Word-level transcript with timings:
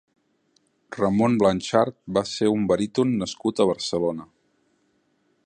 Ramon 0.95 1.35
Blanchart 1.43 1.97
va 2.19 2.25
ser 2.31 2.49
un 2.55 2.65
baríton 2.73 3.13
nascut 3.21 3.63
a 3.63 3.69
Barcelona. 3.75 4.27